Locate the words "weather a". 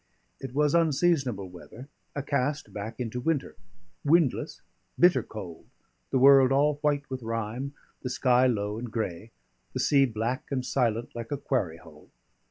1.51-2.23